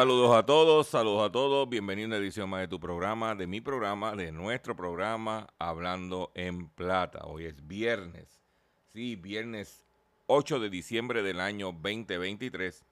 [0.00, 1.68] Saludos a todos, saludos a todos.
[1.68, 6.32] Bienvenido a una edición más de tu programa, de mi programa, de nuestro programa Hablando
[6.34, 7.26] en Plata.
[7.26, 8.40] Hoy es viernes,
[8.94, 9.84] sí, viernes
[10.26, 12.82] 8 de diciembre del año 2023.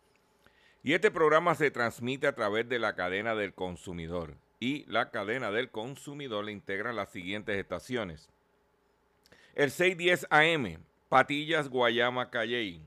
[0.83, 4.37] Y este programa se transmite a través de la cadena del consumidor.
[4.61, 8.29] Y la cadena del consumidor le integra las siguientes estaciones.
[9.55, 12.87] El 610 AM, Patillas, Guayama, Calley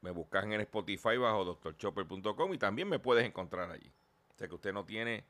[0.00, 3.92] Me buscas en Spotify bajo drchopper.com y también me puedes encontrar allí.
[4.34, 5.24] O sea que usted no tiene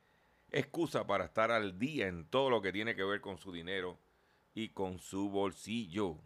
[0.51, 3.99] excusa para estar al día en todo lo que tiene que ver con su dinero
[4.55, 6.17] y con su bolsillo.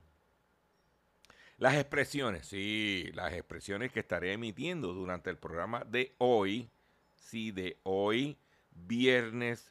[1.58, 6.70] Las expresiones, sí, las expresiones que estaré emitiendo durante el programa de hoy,
[7.16, 8.38] sí, de hoy,
[8.70, 9.70] viernes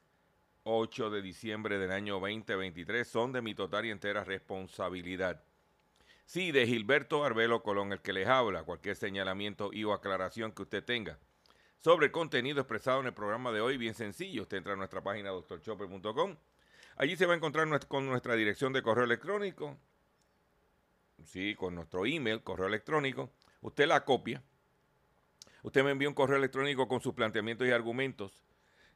[0.64, 5.42] 8 de diciembre del año 2023, son de mi total y entera responsabilidad.
[6.30, 10.62] Sí, de Gilberto Arbelo Colón, el que les habla, cualquier señalamiento y o aclaración que
[10.62, 11.18] usted tenga
[11.80, 15.02] sobre el contenido expresado en el programa de hoy, bien sencillo, usted entra a nuestra
[15.02, 16.38] página doctorchopper.com,
[16.98, 19.76] allí se va a encontrar con nuestra dirección de correo electrónico,
[21.24, 23.32] sí, con nuestro email, correo electrónico,
[23.62, 24.44] usted la copia,
[25.64, 28.46] usted me envía un correo electrónico con sus planteamientos y argumentos,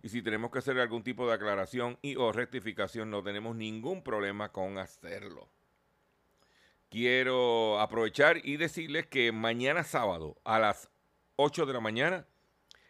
[0.03, 4.03] y si tenemos que hacer algún tipo de aclaración y o rectificación, no tenemos ningún
[4.03, 5.49] problema con hacerlo.
[6.93, 10.91] Quiero aprovechar y decirles que mañana sábado a las
[11.37, 12.27] 8 de la mañana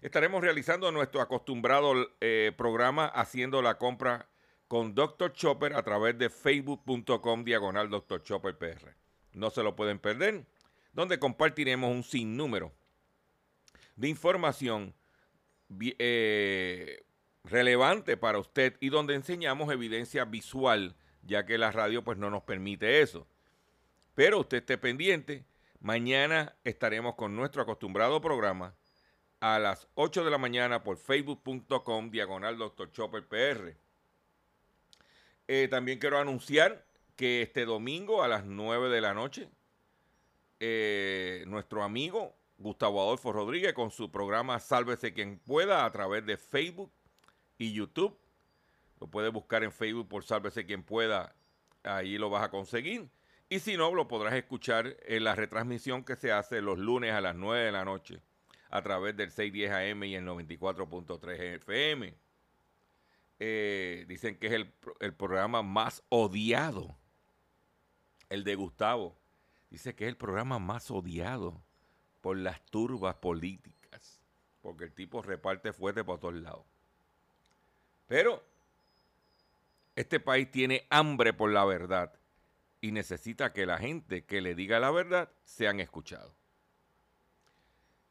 [0.02, 4.28] estaremos realizando nuestro acostumbrado eh, programa haciendo la compra
[4.68, 5.32] con Dr.
[5.32, 8.22] Chopper a través de facebook.com diagonal Dr.
[8.24, 8.94] Chopper PR.
[9.32, 10.48] No se lo pueden perder,
[10.92, 12.74] donde compartiremos un sinnúmero
[13.96, 14.94] de información
[15.80, 17.06] eh,
[17.46, 22.44] relevante para usted y donde enseñamos evidencia visual, ya que la radio pues no nos
[22.44, 23.26] permite eso.
[24.16, 25.46] Pero usted esté pendiente,
[25.80, 28.76] mañana estaremos con nuestro acostumbrado programa
[29.40, 32.92] a las 8 de la mañana por facebook.com diagonal Dr.
[32.92, 33.76] Chopper PR.
[35.48, 39.50] Eh, también quiero anunciar que este domingo a las 9 de la noche,
[40.60, 46.38] eh, nuestro amigo Gustavo Adolfo Rodríguez con su programa Sálvese quien pueda a través de
[46.38, 46.92] Facebook
[47.58, 48.18] y YouTube.
[49.02, 51.36] Lo puedes buscar en Facebook por Sálvese quien pueda,
[51.84, 53.10] ahí lo vas a conseguir.
[53.50, 57.22] Y si no, lo podrás escuchar en la retransmisión que se hace los lunes a
[57.22, 58.22] las 9 de la noche
[58.70, 62.16] a través del 610 AM y el 94.3 FM.
[63.40, 66.98] Eh, dicen que es el, el programa más odiado,
[68.30, 69.16] el de Gustavo.
[69.70, 71.62] Dice que es el programa más odiado
[72.22, 74.20] por las turbas políticas,
[74.62, 76.66] porque el tipo reparte fuerte por todos lados.
[78.08, 78.44] Pero
[79.96, 82.12] este país tiene hambre por la verdad
[82.84, 86.34] y necesita que la gente que le diga la verdad sean escuchados.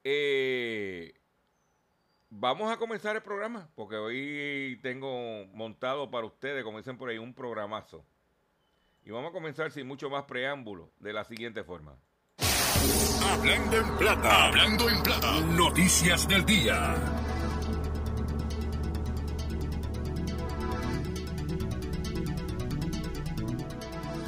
[0.02, 1.12] Eh,
[2.30, 7.18] vamos a comenzar el programa, porque hoy tengo montado para ustedes, como dicen por ahí,
[7.18, 8.02] un programazo.
[9.04, 11.94] Y vamos a comenzar sin mucho más preámbulo, de la siguiente forma.
[13.30, 16.96] Hablando en plata, hablando en plata, noticias del día.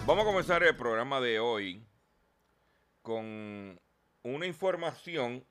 [0.06, 1.82] Vamos a comenzar el programa de hoy
[3.02, 3.78] con
[4.22, 5.44] una información.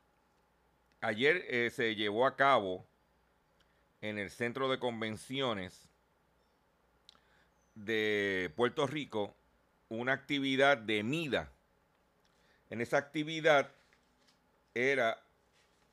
[1.02, 2.86] Ayer eh, se llevó a cabo
[4.02, 5.90] en el centro de convenciones
[7.76, 9.36] de Puerto Rico
[9.90, 11.52] una actividad de MIDA.
[12.70, 13.72] En esa actividad
[14.76, 15.20] era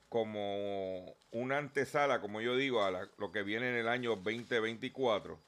[0.08, 5.38] como una antesala, como yo digo, a la- lo que viene en el año 2024.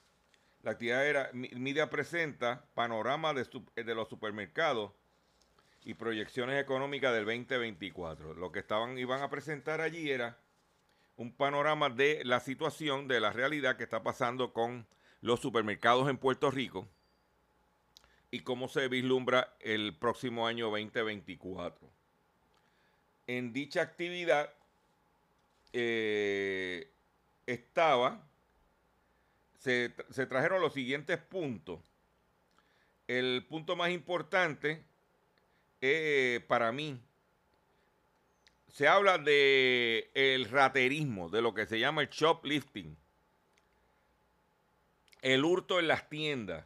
[0.63, 4.91] La actividad era, MIDA presenta panorama de, su- de los supermercados
[5.83, 8.33] y proyecciones económicas del 2024.
[8.33, 10.37] Lo que estaban iban a presentar allí era
[11.17, 14.87] un panorama de la situación, de la realidad que está pasando con
[15.21, 16.87] los supermercados en Puerto Rico
[18.31, 21.87] y cómo se vislumbra el próximo año 2024.
[23.27, 24.49] En dicha actividad
[25.73, 26.89] eh,
[27.45, 28.21] estaba,
[29.63, 31.79] se, tra- se trajeron los siguientes puntos.
[33.07, 34.83] El punto más importante
[36.47, 36.99] para mí
[38.67, 42.97] se habla de el raterismo, de lo que se llama el shoplifting,
[45.21, 46.65] el hurto en las tiendas.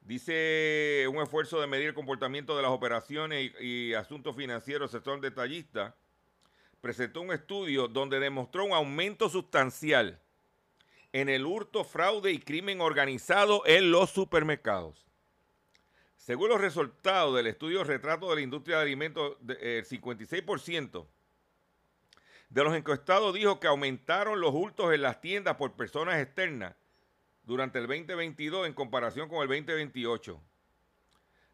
[0.00, 5.20] Dice un esfuerzo de medir el comportamiento de las operaciones y, y asuntos financieros sector
[5.20, 5.94] detallista.
[6.80, 10.20] Presentó un estudio donde demostró un aumento sustancial
[11.20, 15.06] en el hurto, fraude y crimen organizado en los supermercados.
[16.16, 21.06] Según los resultados del estudio Retrato de la Industria de Alimentos, eh, el 56%
[22.50, 26.74] de los encuestados dijo que aumentaron los hurtos en las tiendas por personas externas
[27.42, 30.40] durante el 2022 en comparación con el 2028,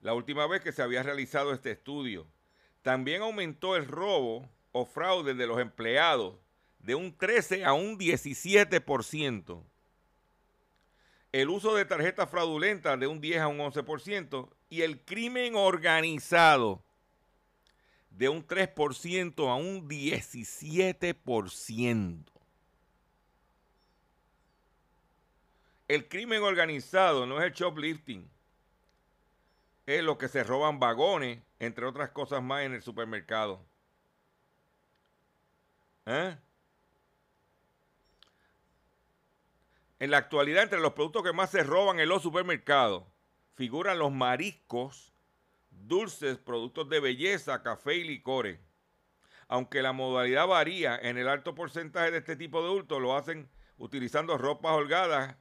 [0.00, 2.26] la última vez que se había realizado este estudio.
[2.82, 6.34] También aumentó el robo o fraude de los empleados
[6.84, 9.64] de un 13 a un 17%.
[11.32, 16.84] El uso de tarjetas fraudulentas de un 10 a un 11% y el crimen organizado
[18.10, 22.24] de un 3% a un 17%.
[25.88, 28.30] El crimen organizado no es el shoplifting.
[29.86, 33.60] Es lo que se roban vagones, entre otras cosas más, en el supermercado.
[36.06, 36.36] ¿Eh?
[39.98, 43.04] En la actualidad, entre los productos que más se roban en los supermercados,
[43.54, 45.12] figuran los mariscos,
[45.70, 48.58] dulces, productos de belleza, café y licores.
[49.48, 53.48] Aunque la modalidad varía, en el alto porcentaje de este tipo de hurtos lo hacen
[53.78, 55.36] utilizando ropas holgadas,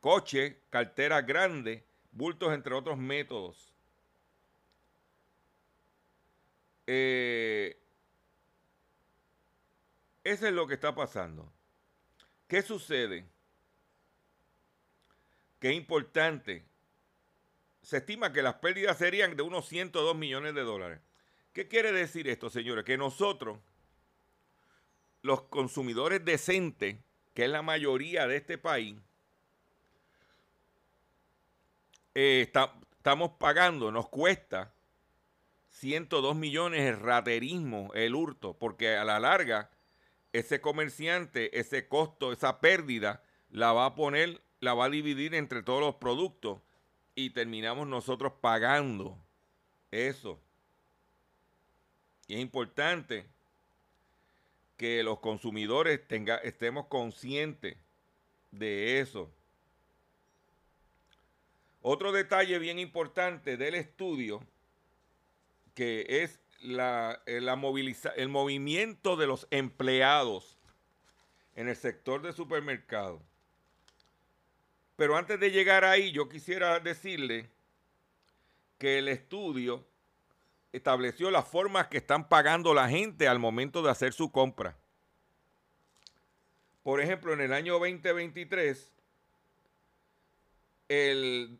[0.00, 1.82] coches, carteras grandes,
[2.12, 3.72] bultos, entre otros métodos.
[6.86, 7.82] Eh,
[10.22, 11.52] eso es lo que está pasando.
[12.46, 13.26] ¿Qué sucede?
[15.60, 16.64] Que es importante.
[17.82, 21.00] Se estima que las pérdidas serían de unos 102 millones de dólares.
[21.52, 22.84] ¿Qué quiere decir esto, señores?
[22.84, 23.58] Que nosotros,
[25.22, 26.96] los consumidores decentes,
[27.34, 28.96] que es la mayoría de este país,
[32.14, 34.72] eh, está- estamos pagando, nos cuesta
[35.70, 39.70] 102 millones el raterismo, el hurto, porque a la larga
[40.32, 45.62] ese comerciante, ese costo, esa pérdida, la va a poner, la va a dividir entre
[45.62, 46.60] todos los productos
[47.14, 49.16] y terminamos nosotros pagando
[49.90, 50.40] eso.
[52.26, 53.26] Y es importante
[54.76, 57.76] que los consumidores tenga, estemos conscientes
[58.50, 59.30] de eso.
[61.82, 64.42] Otro detalle bien importante del estudio,
[65.74, 70.56] que es la, eh, la moviliza- el movimiento de los empleados
[71.54, 73.22] en el sector de supermercados.
[74.96, 77.50] Pero antes de llegar ahí, yo quisiera decirle
[78.78, 79.84] que el estudio
[80.72, 84.76] estableció las formas que están pagando la gente al momento de hacer su compra.
[86.82, 88.92] Por ejemplo, en el año 2023,
[90.88, 91.58] el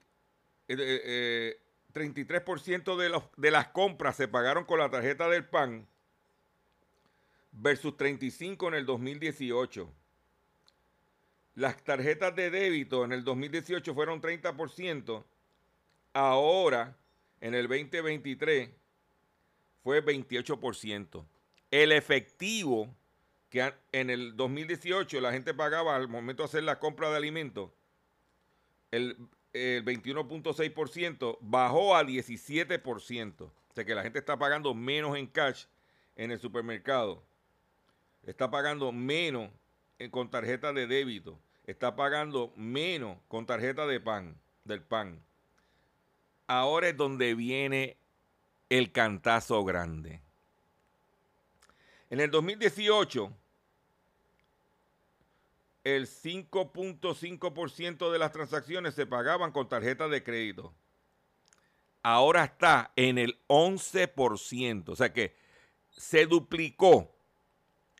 [0.68, 1.60] eh, eh,
[1.92, 5.86] 33% de, de las compras se pagaron con la tarjeta del PAN
[7.52, 9.90] versus 35% en el 2018.
[11.56, 15.24] Las tarjetas de débito en el 2018 fueron 30%.
[16.12, 16.94] Ahora,
[17.40, 18.70] en el 2023,
[19.82, 21.24] fue 28%.
[21.70, 22.94] El efectivo
[23.48, 27.70] que en el 2018 la gente pagaba al momento de hacer la compra de alimentos,
[28.90, 29.16] el,
[29.54, 33.40] el 21.6% bajó a 17%.
[33.40, 35.64] O sea que la gente está pagando menos en cash
[36.16, 37.22] en el supermercado.
[38.26, 39.50] Está pagando menos
[39.98, 41.38] en- con tarjeta de débito.
[41.66, 45.20] Está pagando menos con tarjeta de pan, del pan.
[46.46, 47.98] Ahora es donde viene
[48.68, 50.20] el cantazo grande.
[52.08, 53.32] En el 2018,
[55.82, 60.72] el 5.5% de las transacciones se pagaban con tarjeta de crédito.
[62.02, 64.88] Ahora está en el 11%.
[64.88, 65.34] O sea que
[65.90, 67.12] se duplicó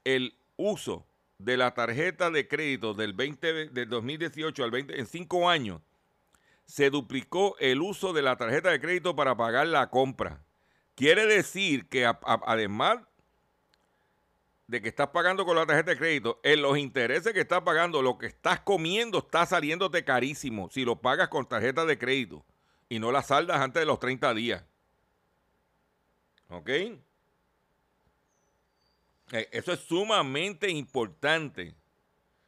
[0.05, 1.05] el uso
[1.39, 5.81] de la tarjeta de crédito del, 20, del 2018 al 20, en cinco años.
[6.65, 10.43] Se duplicó el uso de la tarjeta de crédito para pagar la compra.
[10.95, 12.99] Quiere decir que además
[14.67, 18.03] de que estás pagando con la tarjeta de crédito, en los intereses que estás pagando,
[18.03, 22.45] lo que estás comiendo está saliéndote carísimo si lo pagas con tarjeta de crédito
[22.89, 24.65] y no la saldas antes de los 30 días.
[26.49, 26.71] ¿Ok?
[29.33, 31.75] Eh, Eso es sumamente importante.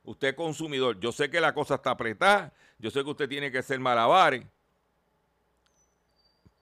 [0.05, 3.59] Usted consumidor, yo sé que la cosa está apretada, yo sé que usted tiene que
[3.59, 4.47] hacer malabares,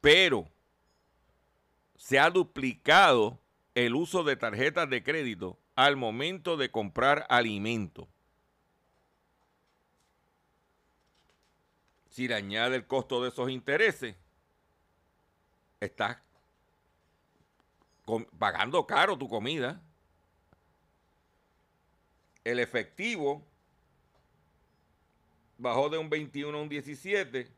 [0.00, 0.48] pero
[1.96, 3.38] se ha duplicado
[3.74, 8.08] el uso de tarjetas de crédito al momento de comprar alimentos.
[12.08, 14.16] Si le añade el costo de esos intereses,
[15.80, 16.16] estás
[18.38, 19.82] pagando caro tu comida.
[22.46, 23.42] El efectivo
[25.58, 27.48] bajó de un 21 a un 17.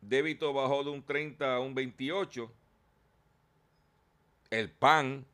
[0.00, 2.52] Débito bajó de un 30 a un 28
[4.50, 5.26] el pan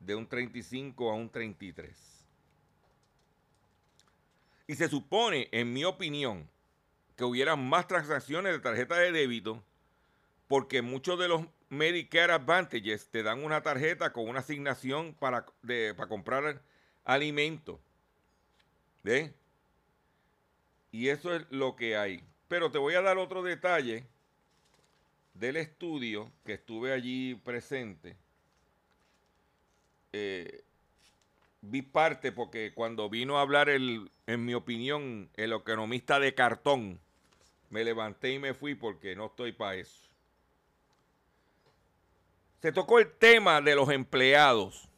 [0.00, 2.24] de un 35 a un 33.
[4.66, 6.48] Y se supone, en mi opinión,
[7.18, 9.62] que hubiera más transacciones de tarjeta de débito
[10.48, 15.92] porque muchos de los Medicare Advantages te dan una tarjeta con una asignación para, de-
[15.94, 16.62] para comprar
[17.06, 17.80] alimentos.
[19.02, 19.32] ¿Ve?
[20.92, 22.22] Y eso es lo que hay.
[22.48, 24.04] Pero te voy a dar otro detalle
[25.32, 28.16] del estudio que estuve allí presente
[30.18, 30.62] eh,
[31.60, 36.98] vi parte porque cuando vino a hablar el, en mi opinión, el economista de cartón,
[37.68, 40.00] me levanté y me fui porque no estoy para eso.
[42.62, 44.88] Se tocó el tema de los empleados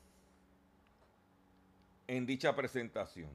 [2.09, 3.31] en dicha presentación.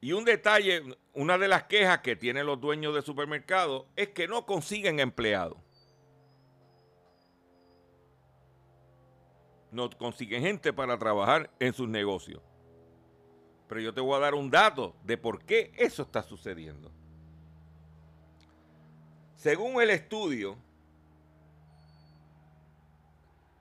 [0.00, 4.28] Y un detalle, una de las quejas que tienen los dueños de supermercados es que
[4.28, 5.58] no consiguen empleados.
[9.72, 12.40] no consiguen gente para trabajar en sus negocios.
[13.68, 16.92] Pero yo te voy a dar un dato de por qué eso está sucediendo.
[19.34, 20.56] Según el estudio,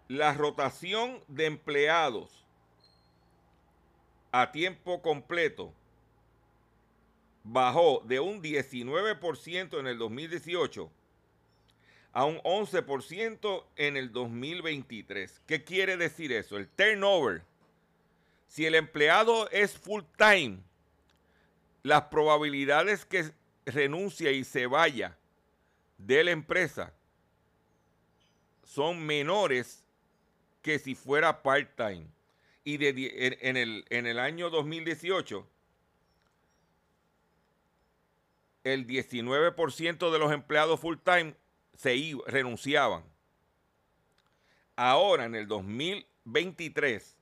[0.10, 2.41] la rotación de empleados
[4.32, 5.74] a tiempo completo
[7.44, 10.92] bajó de un 19% en el 2018
[12.14, 15.42] a un 11% en el 2023.
[15.48, 16.58] ¿Qué quiere decir eso?
[16.58, 17.44] El turnover.
[18.48, 20.60] Si el empleado es full time,
[21.84, 23.32] las probabilidades que
[23.66, 25.18] renuncie y se vaya
[25.98, 26.94] de la empresa
[28.64, 29.86] son menores
[30.62, 32.08] que si fuera part time.
[32.64, 35.48] Y de en, en el, en el año 2018,
[38.64, 41.36] el 19% de los empleados full time
[41.76, 43.04] se iba- renunciaban.
[44.76, 47.18] Ahora, en el 2023,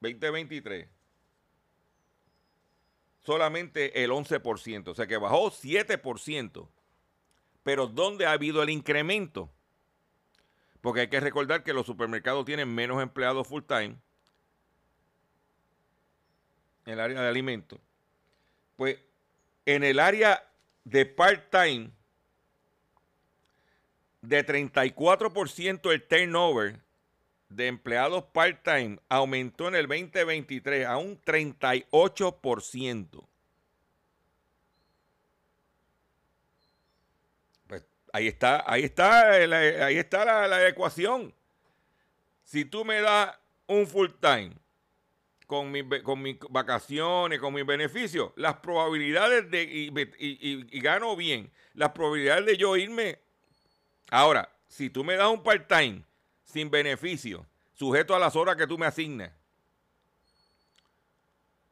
[0.00, 0.88] 2023,
[3.22, 6.68] solamente el 11%, o sea que bajó 7%.
[7.64, 9.48] Pero ¿dónde ha habido el incremento?
[10.82, 13.96] Porque hay que recordar que los supermercados tienen menos empleados full time
[16.84, 17.80] en el área de alimentos.
[18.76, 18.98] Pues
[19.64, 20.46] en el área
[20.84, 21.90] de part time,
[24.22, 26.80] de 34% el turnover
[27.48, 33.28] de empleados part-time aumentó en el 2023 a un 38%.
[37.66, 41.34] Pues ahí está, ahí está, ahí está la, la ecuación.
[42.44, 43.34] Si tú me das
[43.66, 44.52] un full-time
[45.46, 49.62] con, mi, con mis vacaciones, con mis beneficios, las probabilidades de,
[50.18, 53.18] y, gano bien, las probabilidades de yo irme.
[54.10, 56.04] Ahora, si tú me das un part-time
[56.44, 59.30] sin beneficio, sujeto a las horas que tú me asignes,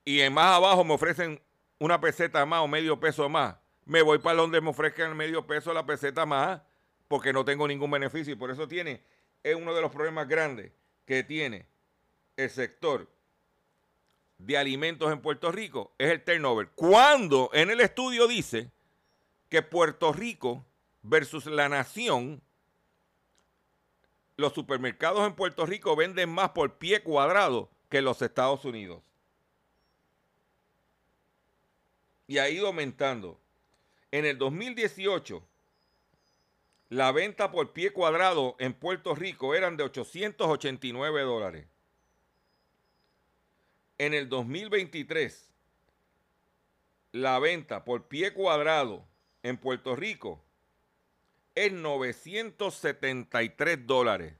[0.04, 1.40] y en más abajo me ofrecen
[1.78, 3.56] una peseta más o medio peso más,
[3.90, 6.62] me voy para donde me ofrezcan el medio peso la peseta más,
[7.08, 8.32] porque no tengo ningún beneficio.
[8.32, 9.02] Y por eso tiene,
[9.42, 10.70] es uno de los problemas grandes
[11.04, 11.66] que tiene
[12.36, 13.10] el sector
[14.38, 16.68] de alimentos en Puerto Rico es el turnover.
[16.76, 18.70] Cuando en el estudio dice
[19.48, 20.64] que Puerto Rico
[21.02, 22.40] versus la nación,
[24.36, 29.02] los supermercados en Puerto Rico venden más por pie cuadrado que los Estados Unidos.
[32.28, 33.40] Y ha ido aumentando.
[34.12, 35.42] En el 2018,
[36.88, 41.66] la venta por pie cuadrado en Puerto Rico eran de 889 dólares
[44.00, 45.50] en el 2023
[47.12, 49.06] la venta por pie cuadrado
[49.42, 50.42] en Puerto Rico
[51.54, 54.32] es 973 dólares.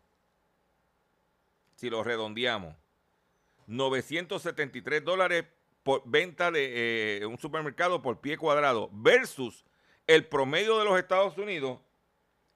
[1.75, 2.75] Si lo redondeamos.
[3.67, 5.45] 973 dólares
[5.83, 9.65] por venta de eh, un supermercado por pie cuadrado versus
[10.07, 11.79] el promedio de los Estados Unidos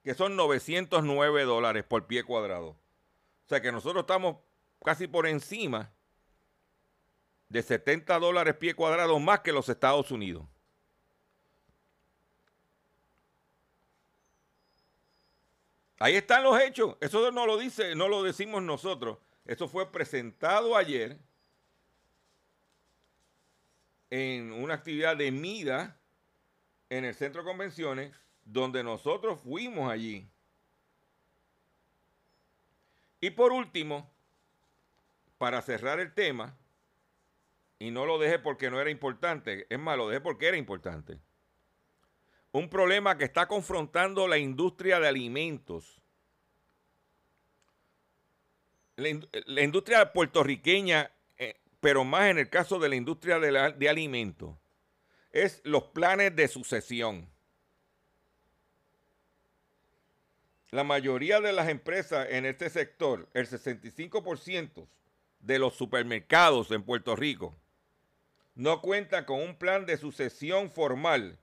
[0.02, 2.68] que son 909 dólares por pie cuadrado.
[2.68, 4.36] O sea que nosotros estamos
[4.84, 5.90] casi por encima
[7.48, 10.44] de 70 dólares pie cuadrado más que los Estados Unidos.
[15.98, 16.96] Ahí están los hechos.
[17.00, 19.18] Eso no lo dice, no lo decimos nosotros.
[19.46, 21.18] Eso fue presentado ayer
[24.16, 25.98] en una actividad de MIDA
[26.88, 28.12] en el centro de convenciones,
[28.44, 30.30] donde nosotros fuimos allí.
[33.20, 34.08] Y por último,
[35.36, 36.56] para cerrar el tema,
[37.80, 41.18] y no lo dejé porque no era importante, es más, lo dejé porque era importante.
[42.52, 46.00] Un problema que está confrontando la industria de alimentos.
[48.94, 51.10] La, industria puertorriqueña,
[51.84, 54.56] pero más en el caso de la industria de, alimentos,
[55.32, 57.28] es los planes de sucesión.
[60.70, 64.88] La mayoría de las empresas en este sector, el 65%
[65.40, 67.54] de los supermercados en Puerto Rico,
[68.54, 71.38] no cuenta con un plan de sucesión formal,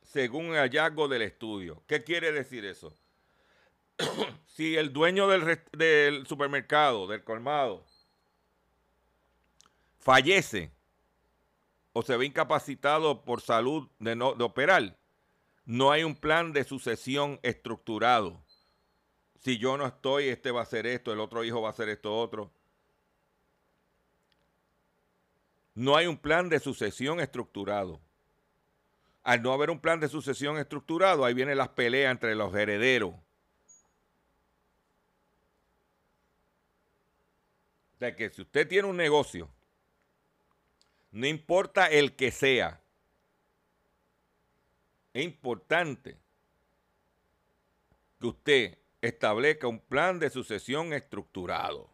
[0.00, 1.82] según el hallazgo del estudio.
[1.88, 2.96] ¿Qué quiere decir eso?
[4.46, 7.84] si el dueño del, supermercado, del colmado,
[10.06, 10.70] fallece
[11.92, 14.96] o se ve incapacitado por salud de, no, de operar,
[15.64, 18.40] no hay un plan de sucesión estructurado.
[19.40, 21.88] Si yo no estoy, este va a hacer esto, el otro hijo va a hacer
[21.88, 22.52] esto otro.
[25.74, 28.00] No hay un plan de sucesión estructurado.
[29.24, 33.12] Al no haber un plan de sucesión estructurado, ahí vienen las peleas entre los herederos.
[37.98, 39.50] De que si usted tiene un negocio,
[41.10, 42.80] no importa el que sea,
[45.12, 46.16] es importante
[48.20, 51.90] que usted establezca un plan de sucesión estructurado.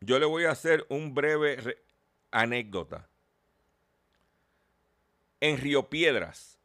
[0.00, 1.78] Yo le voy a hacer un breve
[2.30, 3.08] anécdota.
[5.40, 6.58] En Río Piedras,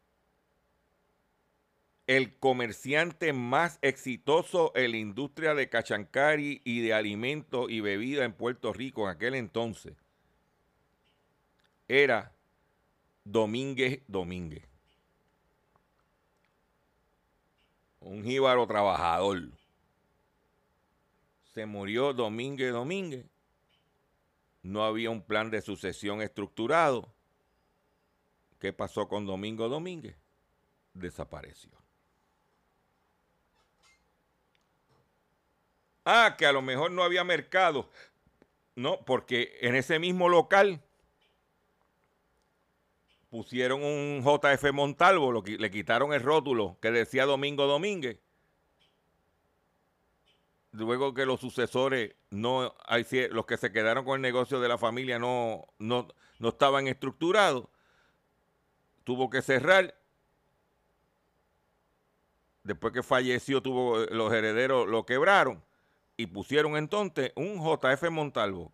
[2.08, 8.34] el comerciante más exitoso en la industria de cachancari y de alimentos y bebida en
[8.34, 9.96] Puerto Rico en aquel entonces
[11.88, 12.34] era
[13.24, 14.64] Domínguez Domínguez.
[18.00, 19.52] Un jíbaro trabajador
[21.54, 23.26] se murió Domínguez Domínguez.
[24.64, 27.14] No había un plan de sucesión estructurado.
[28.60, 30.16] ¿Qué pasó con Domingo Domínguez?
[30.94, 31.77] Desapareció.
[36.10, 37.90] Ah, que a lo mejor no había mercado.
[38.78, 40.82] No, porque en ese mismo local
[43.30, 48.20] pusieron un JF Montalvo, lo, le quitaron el rótulo que decía Domingo Domínguez.
[50.72, 52.74] Luego que los sucesores no,
[53.32, 56.08] los que se quedaron con el negocio de la familia no, no,
[56.40, 57.68] no estaban estructurados,
[59.04, 59.94] tuvo que cerrar.
[62.64, 65.67] Después que falleció, tuvo, los herederos lo quebraron
[66.18, 68.74] y pusieron entonces un JF Montalvo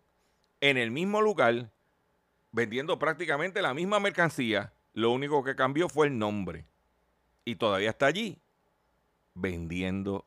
[0.62, 1.70] en el mismo lugar,
[2.50, 4.72] vendiendo prácticamente la misma mercancía.
[4.94, 6.64] Lo único que cambió fue el nombre.
[7.44, 8.40] Y todavía está allí,
[9.34, 10.24] vendiendo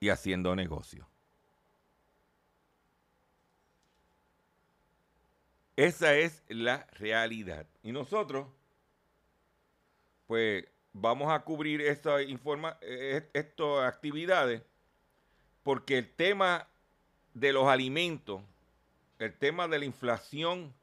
[0.00, 1.06] y haciendo negocio.
[5.76, 7.66] Esa es la realidad.
[7.82, 8.46] Y nosotros,
[10.26, 14.62] pues, vamos a cubrir esta informa eh, estas actividades
[15.62, 16.68] porque el tema
[17.34, 18.42] de los alimentos,
[19.18, 20.74] el tema de la inflación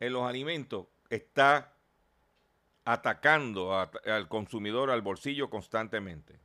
[0.00, 1.72] en los alimentos está
[2.84, 6.38] atacando al consumidor, al bolsillo constantemente.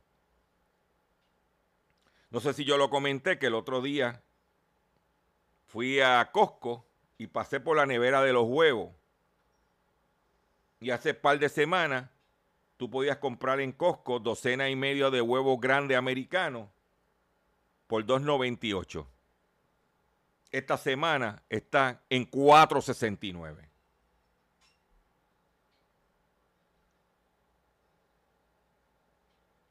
[2.30, 4.22] No sé si yo lo comenté que el otro día
[5.66, 6.86] fui a Costco
[7.18, 8.94] y pasé por la nevera de los huevos.
[10.80, 12.08] Y hace par de semanas
[12.76, 16.68] tú podías comprar en Costco docena y media de huevos grandes americanos
[17.90, 19.04] por 2.98.
[20.52, 23.68] Esta semana está en 4.69.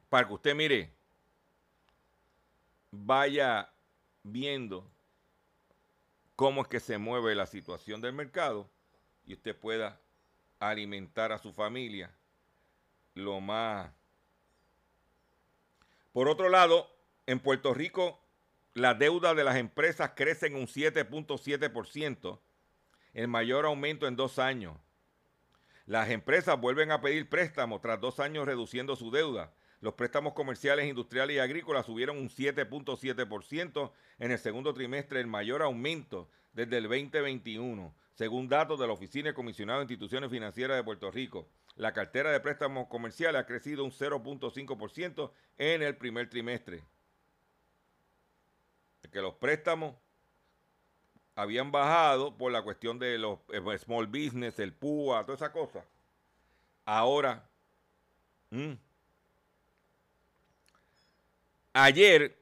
[0.10, 0.92] Para que usted mire,
[2.92, 3.72] vaya
[4.24, 4.86] viendo
[6.36, 8.70] cómo es que se mueve la situación del mercado
[9.26, 9.98] y usted pueda
[10.60, 12.14] alimentar a su familia
[13.14, 13.90] lo más.
[16.12, 16.99] Por otro lado,
[17.30, 18.20] en Puerto Rico,
[18.74, 22.40] la deuda de las empresas crece en un 7.7%,
[23.14, 24.76] el mayor aumento en dos años.
[25.86, 29.54] Las empresas vuelven a pedir préstamos tras dos años reduciendo su deuda.
[29.80, 35.62] Los préstamos comerciales, industriales y agrícolas subieron un 7.7% en el segundo trimestre, el mayor
[35.62, 40.84] aumento desde el 2021, según datos de la Oficina de Comisionado de Instituciones Financieras de
[40.84, 41.48] Puerto Rico.
[41.76, 46.82] La cartera de préstamos comerciales ha crecido un 0.5% en el primer trimestre
[49.08, 49.96] que los préstamos
[51.36, 55.86] habían bajado por la cuestión de los eh, small business, el PUA, toda esa cosa.
[56.86, 57.48] Ahora,
[58.50, 58.74] mm,
[61.74, 62.38] ayer,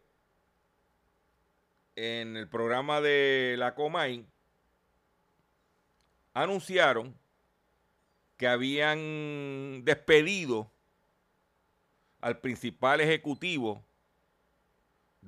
[1.95, 4.25] en el programa de la Comay,
[6.33, 7.15] anunciaron
[8.37, 10.71] que habían despedido
[12.21, 13.83] al principal ejecutivo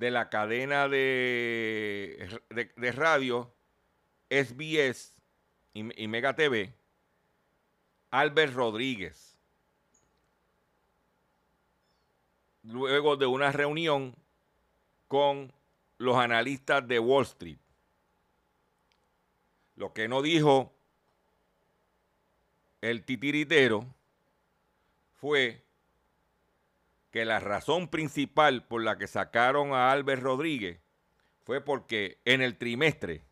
[0.00, 3.54] de la cadena de, de, radio
[4.30, 5.12] SBS
[5.74, 6.72] y, Mega TV,
[8.10, 9.36] Albert Rodríguez.
[12.62, 14.16] Luego de una reunión
[15.06, 15.52] con
[15.98, 17.58] los analistas de Wall Street.
[19.76, 20.72] Lo que no dijo
[22.80, 23.84] el titiritero
[25.16, 25.62] fue
[27.10, 30.80] que la razón principal por la que sacaron a Albert Rodríguez
[31.44, 33.24] fue porque en el trimestre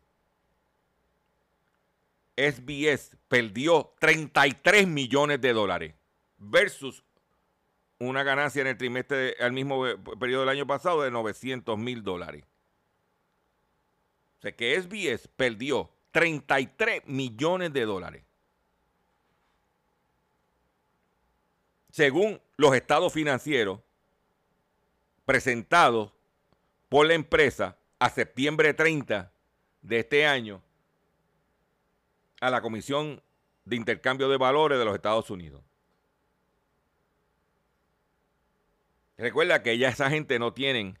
[2.35, 5.95] SBS perdió 33 millones de dólares
[6.37, 7.03] versus
[7.99, 9.83] una ganancia en el trimestre al mismo
[10.19, 12.45] periodo del año pasado de 900 mil dólares.
[14.37, 18.23] O sea que SBS perdió 33 millones de dólares.
[21.99, 23.81] Según los estados financieros
[25.25, 26.13] presentados
[26.87, 29.33] por la empresa a septiembre 30
[29.81, 30.63] de este año
[32.39, 33.21] a la Comisión
[33.65, 35.61] de Intercambio de Valores de los Estados Unidos.
[39.17, 40.97] Recuerda que ya esa gente no tienen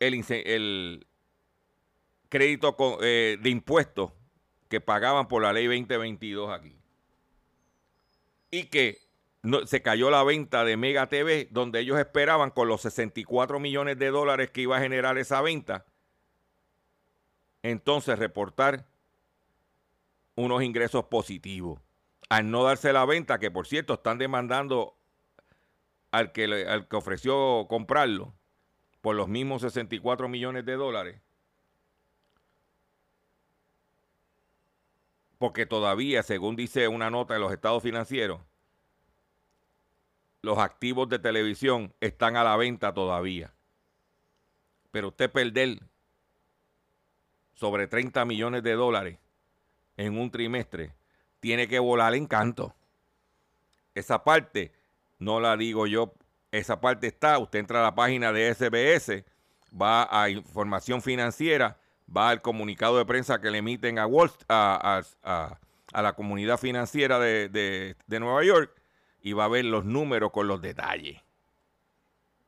[0.00, 1.06] el,
[2.28, 4.10] crédito eh, de impuestos
[4.68, 6.76] que pagaban por la ley 2022 aquí.
[8.50, 9.03] Y que
[9.66, 14.10] se cayó la venta de Mega TV, donde ellos esperaban con los 64 millones de
[14.10, 15.84] dólares que iba a generar esa venta,
[17.62, 18.86] entonces reportar
[20.34, 21.80] unos ingresos positivos.
[22.30, 24.96] Al no darse la venta, que por cierto están demandando
[26.10, 28.34] al que, al que ofreció comprarlo
[29.02, 31.20] por los mismos 64 millones de dólares,
[35.36, 38.40] porque todavía, según dice una nota de los estados financieros,
[40.44, 43.54] los activos de televisión están a la venta todavía.
[44.90, 45.80] Pero usted perder
[47.54, 49.18] sobre 30 millones de dólares
[49.96, 50.92] en un trimestre,
[51.40, 52.74] tiene que volar en canto.
[53.94, 54.72] Esa parte
[55.18, 56.12] no la digo yo,
[56.50, 59.24] esa parte está, usted entra a la página de SBS,
[59.72, 61.78] va a información financiera,
[62.14, 67.18] va al comunicado de prensa que le emiten a, Wall, a, a, la comunidad financiera
[67.18, 67.48] de,
[68.06, 68.83] de Nueva York
[69.24, 71.20] y va a ver los números con los detalles.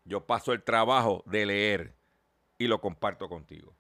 [0.05, 1.95] Yo paso el trabajo de leer
[2.59, 3.75] y lo comparto contigo.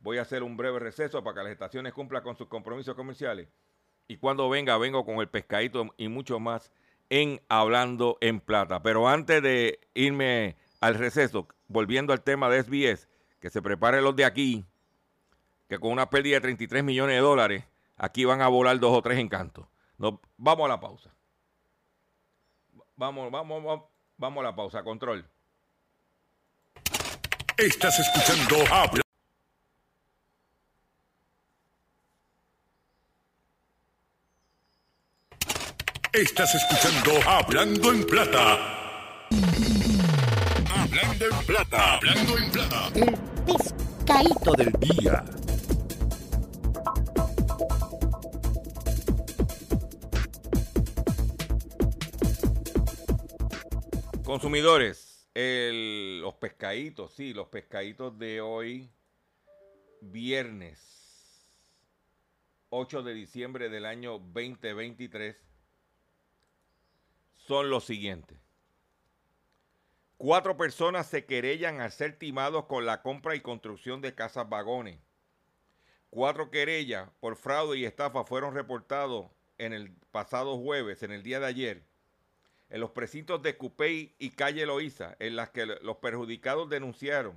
[0.00, 3.48] Voy a hacer un breve receso para que las estaciones cumplan con sus compromisos comerciales
[4.08, 6.72] y cuando venga, vengo con el pescadito y mucho más
[7.10, 8.82] en Hablando en Plata.
[8.82, 13.08] Pero antes de irme al receso, volviendo al tema de SBS,
[13.40, 14.64] que se preparen los de aquí,
[15.68, 17.64] que con una pérdida de 33 millones de dólares,
[17.98, 19.66] aquí van a volar dos o tres encantos.
[20.38, 21.14] vamos a la pausa.
[22.98, 23.82] Vamos, vamos, vamos,
[24.16, 24.82] vamos a la pausa.
[24.82, 25.24] Control.
[27.56, 29.02] Estás escuchando Habla.
[36.12, 38.58] Estás escuchando Hablando en Plata.
[40.68, 41.94] Hablando en Plata.
[41.94, 42.90] Hablando en Plata.
[42.96, 45.24] El pescadito del día.
[54.28, 58.90] Consumidores, los pescaditos, sí, los pescaditos de hoy,
[60.02, 61.48] viernes
[62.68, 65.34] 8 de diciembre del año 2023
[67.38, 68.38] son los siguientes.
[70.18, 74.98] Cuatro personas se querellan al ser timados con la compra y construcción de casas vagones.
[76.10, 81.40] Cuatro querellas por fraude y estafa fueron reportados en el pasado jueves, en el día
[81.40, 81.87] de ayer,
[82.70, 87.36] en los precintos de Cupey y Calle Loíza, en las que los perjudicados denunciaron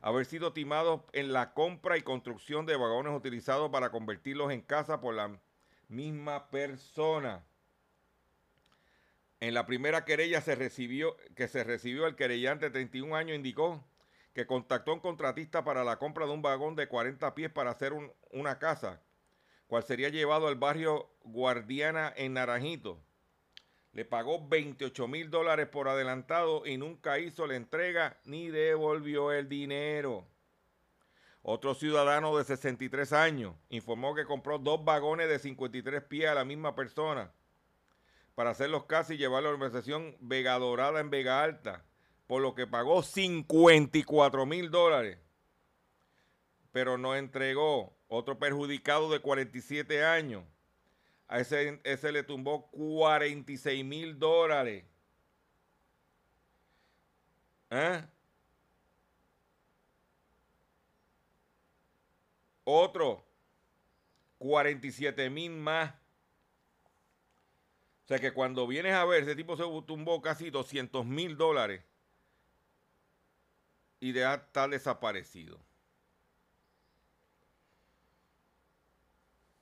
[0.00, 5.00] haber sido timados en la compra y construcción de vagones utilizados para convertirlos en casa
[5.00, 5.40] por la
[5.88, 7.44] misma persona.
[9.40, 13.84] En la primera querella se recibió, que se recibió el querellante de 31 años indicó
[14.32, 17.70] que contactó a un contratista para la compra de un vagón de 40 pies para
[17.70, 17.92] hacer
[18.30, 19.02] una casa,
[19.66, 23.00] cual sería llevado al barrio Guardiana en Naranjito.
[23.96, 29.48] Le pagó 28 mil dólares por adelantado y nunca hizo la entrega ni devolvió el
[29.48, 30.26] dinero.
[31.40, 36.44] Otro ciudadano de 63 años informó que compró dos vagones de 53 pies a la
[36.44, 37.32] misma persona
[38.34, 41.82] para hacerlos casi y llevar la organización Vega Dorada en Vega Alta,
[42.26, 45.16] por lo que pagó 54 mil dólares,
[46.70, 47.96] pero no entregó.
[48.08, 50.44] Otro perjudicado de 47 años,
[51.28, 54.84] a ese, ese le tumbó 46 mil dólares.
[57.70, 58.04] ¿Eh?
[62.64, 63.24] Otro,
[64.38, 65.94] 47 mil más.
[68.04, 71.82] O sea que cuando vienes a ver, ese tipo se tumbó casi 200 mil dólares
[73.98, 75.58] y ya está desaparecido.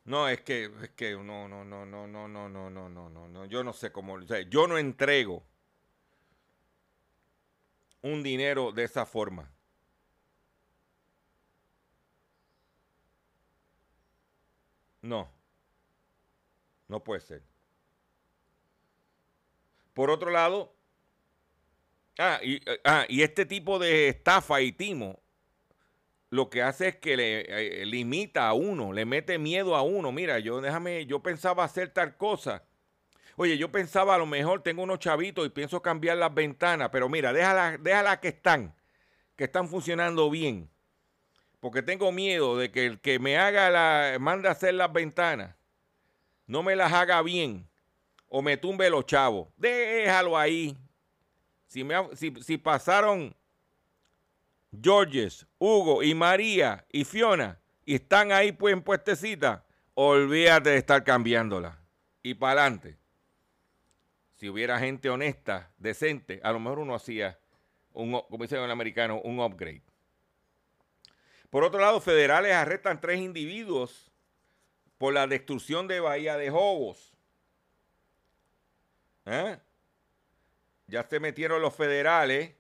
[0.05, 3.29] No, es que, es que no, no, no, no, no, no, no, no, no, no,
[3.29, 3.45] no.
[3.47, 4.15] Yo no sé cómo.
[4.15, 5.43] O sea, yo no entrego
[8.03, 9.51] un dinero de esa forma.
[15.03, 15.29] No.
[16.89, 17.43] No puede ser.
[19.95, 20.75] Por otro lado,
[22.19, 25.21] ah y, ah, y, este tipo de estafa y timo
[26.35, 30.11] lo que hace es que le eh, limita a uno, le mete miedo a uno.
[30.11, 32.65] Mira, yo déjame, yo pensaba hacer tal cosa.
[33.37, 37.09] Oye, yo pensaba a lo mejor tengo unos chavitos y pienso cambiar las ventanas, pero
[37.09, 38.75] mira, déjala, déjala que están,
[39.37, 40.69] que están funcionando bien.
[41.61, 45.55] Porque tengo miedo de que el que me haga la, manda a hacer las ventanas,
[46.49, 47.69] no me las haga bien
[48.29, 49.51] o me tumbe los chavos.
[49.57, 50.77] Déjalo ahí.
[51.69, 53.37] Si, me, si, pasaron
[54.83, 61.05] Georges, Hugo y María y Fiona y están ahí pues en puestecita, olvídate de estar
[61.05, 61.79] cambiándola.
[62.23, 62.97] Y para adelante.
[64.37, 67.39] Si hubiera gente honesta, decente, a lo mejor uno hacía,
[67.93, 69.83] un, como dice el americano, un upgrade.
[71.51, 74.11] Por otro lado, federales arrestan tres individuos
[74.99, 77.13] por la destrucción de Bahía de Jobos.
[79.27, 79.59] ¿Eh?
[80.87, 82.55] Ya se metieron los federales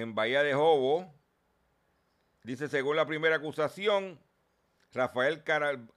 [0.00, 1.12] en Bahía de Jobo.
[2.44, 4.18] Dice, según la primera acusación,
[4.92, 5.42] Rafael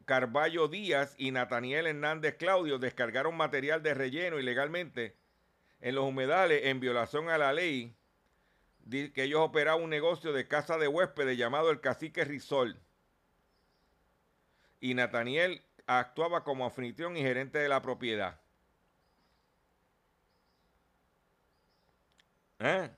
[0.06, 5.16] Carballo Díaz y Nataniel Hernández Claudio descargaron material de relleno ilegalmente
[5.80, 7.96] en los humedales en violación a la ley
[8.90, 12.78] que ellos operaban un negocio de casa de huéspedes llamado el Cacique Risol
[14.80, 18.42] y Nathaniel actuaba como anfitrión y gerente de la propiedad.
[22.60, 22.90] ¿Eh?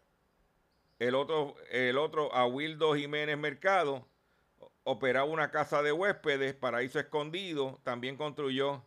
[1.04, 4.08] El otro, el otro, a Wildo Jiménez Mercado,
[4.84, 8.82] operaba una casa de huéspedes, paraíso escondido, también construyó.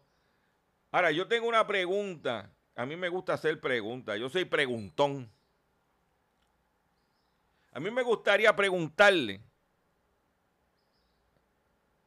[0.93, 2.51] Ahora, yo tengo una pregunta.
[2.75, 4.19] A mí me gusta hacer preguntas.
[4.19, 5.31] Yo soy preguntón.
[7.73, 9.43] A mí me gustaría preguntarle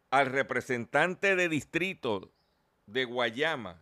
[0.10, 2.32] al representante de distrito
[2.88, 3.80] de Guayama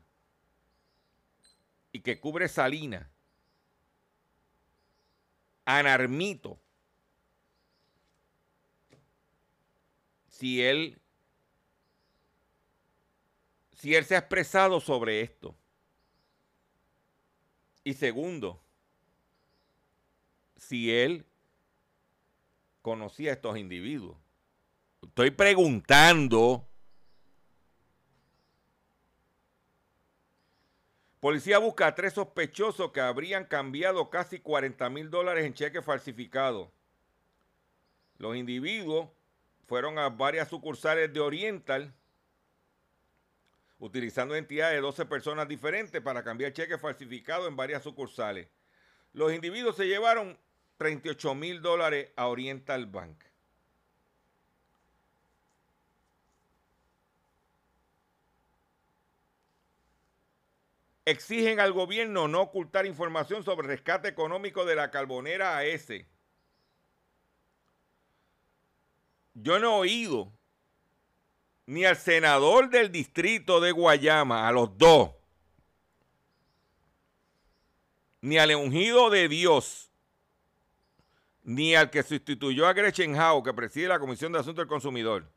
[1.94, 3.10] y que cubre Salina,
[5.70, 6.58] Anarmito,
[10.30, 11.02] si él
[13.74, 15.56] si él se ha expresado sobre esto.
[17.84, 18.62] Y segundo,
[20.56, 21.26] si él
[22.82, 24.18] conocía a estos individuos.
[25.02, 26.66] Estoy preguntando.
[31.20, 36.70] Policía busca a tres sospechosos que habrían cambiado casi 40 mil dólares en cheques falsificados.
[38.20, 39.10] Los individuos
[39.66, 41.94] fueron a varias sucursales de Oriental
[43.80, 48.48] utilizando entidades de 12 personas diferentes para cambiar cheques falsificados en varias sucursales.
[49.14, 50.38] Los individuos se llevaron
[50.78, 53.24] 38 mil dólares a Oriental Bank.
[61.08, 65.88] Exigen al gobierno no ocultar información sobre rescate económico de la carbonera AS.
[69.34, 70.34] Yo no he oído
[71.65, 75.12] ni al senador del distrito de Guayama, a los dos,
[78.20, 79.89] ni al ungido de Dios,
[81.41, 85.32] ni al que sustituyó a Gretchen Howe, que preside la Comisión de Asuntos del Consumidor,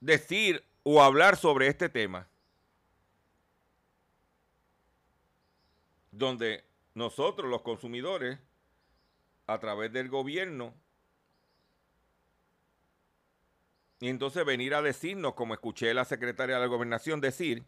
[0.00, 2.28] decir o hablar sobre este tema.
[6.18, 8.38] Donde nosotros los consumidores,
[9.46, 10.74] a través del gobierno,
[14.00, 17.64] y entonces venir a decirnos, como escuché la secretaria de la gobernación decir,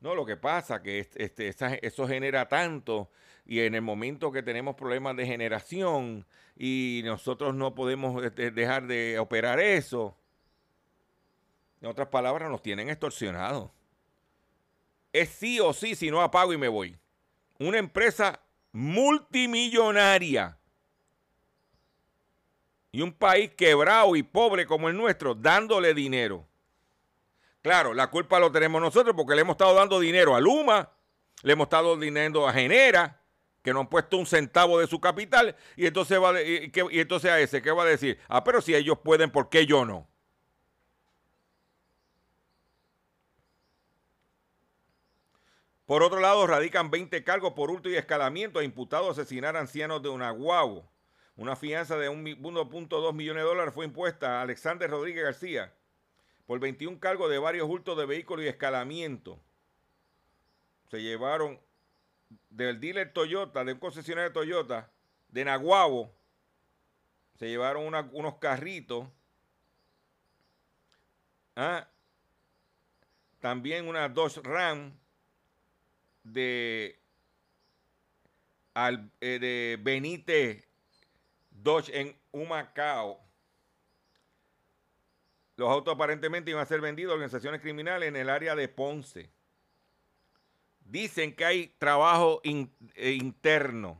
[0.00, 3.10] no, lo que pasa que este, eso genera tanto
[3.46, 8.86] y en el momento que tenemos problemas de generación y nosotros no podemos este, dejar
[8.86, 10.16] de operar eso,
[11.80, 13.70] en otras palabras, nos tienen extorsionados.
[15.12, 16.98] Es sí o sí, si no apago y me voy
[17.58, 18.40] una empresa
[18.72, 20.58] multimillonaria
[22.92, 26.46] y un país quebrado y pobre como el nuestro dándole dinero.
[27.62, 30.90] Claro, la culpa lo tenemos nosotros porque le hemos estado dando dinero a Luma,
[31.42, 33.20] le hemos estado dinero a Genera,
[33.62, 37.40] que no han puesto un centavo de su capital, y entonces, va y entonces a
[37.40, 38.18] ese, ¿qué va a decir?
[38.28, 40.08] Ah, pero si ellos pueden, ¿por qué yo no?
[45.86, 50.02] Por otro lado, radican 20 cargos por hurto y escalamiento a imputados a asesinar ancianos
[50.02, 50.88] de Unaguabo.
[51.36, 55.72] Una fianza de 1.2 millones de dólares fue impuesta a Alexander Rodríguez García
[56.46, 59.38] por 21 cargos de varios hurtos de vehículos y escalamiento.
[60.90, 61.60] Se llevaron
[62.50, 64.90] del dealer Toyota, de un concesionario de Toyota,
[65.28, 66.12] de Naguabo,
[67.38, 69.06] se llevaron unos carritos.
[71.54, 71.86] ¿ah?
[73.40, 74.92] También una Dodge Ram
[76.32, 76.98] de,
[78.74, 80.66] al, eh, de Benítez
[81.50, 83.20] Dodge en Humacao.
[85.56, 89.30] Los autos aparentemente iban a ser vendidos a organizaciones criminales en el área de Ponce.
[90.80, 93.98] Dicen que hay trabajo eh, interno,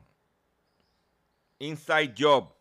[1.58, 2.54] inside job.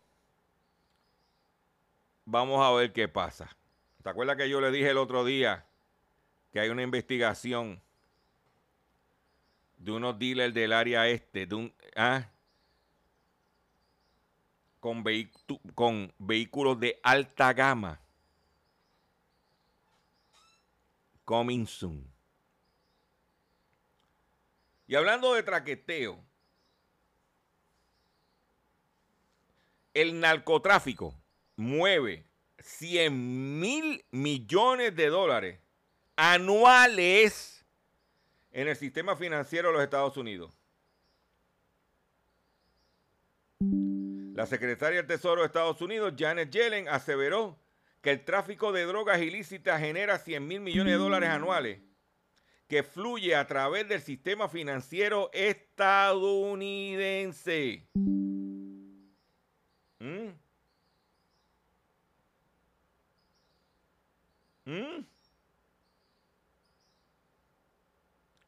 [2.24, 3.54] Vamos a ver qué pasa.
[4.02, 5.66] ¿Te acuerdas que yo le dije el otro día
[6.52, 7.80] que hay una investigación
[9.76, 12.28] de unos dealers del área este, de un, ah,
[14.80, 15.04] con,
[15.74, 18.00] con vehículos de alta gama.
[21.24, 22.08] Coming soon.
[24.86, 26.24] Y hablando de traqueteo,
[29.92, 31.14] el narcotráfico
[31.56, 32.24] mueve
[32.60, 35.58] 100 mil millones de dólares
[36.14, 37.55] anuales
[38.56, 40.58] en el sistema financiero de los Estados Unidos.
[43.60, 47.58] La secretaria del Tesoro de Estados Unidos, Janet Yellen, aseveró
[48.00, 51.80] que el tráfico de drogas ilícitas genera 100 mil millones de dólares anuales
[52.66, 57.86] que fluye a través del sistema financiero estadounidense.
[59.98, 60.28] ¿Mm?
[64.64, 65.15] ¿Mm?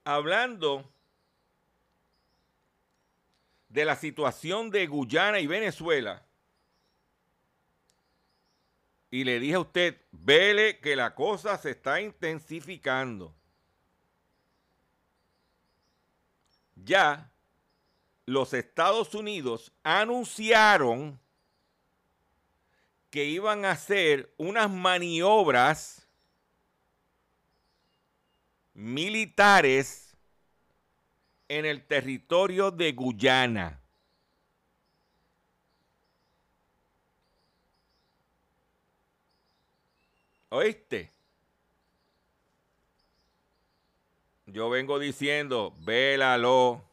[0.08, 0.90] Hablando
[3.68, 6.24] de la situación de Guyana y Venezuela.
[9.10, 13.34] Y le dije a usted, vele que la cosa se está intensificando.
[16.74, 17.30] Ya
[18.24, 21.20] los Estados Unidos anunciaron
[23.10, 25.97] que iban a hacer unas maniobras
[28.78, 30.16] militares
[31.48, 33.80] en el territorio de Guyana.
[40.50, 41.10] ¿Oíste?
[44.46, 46.84] Yo vengo diciendo, vélalo.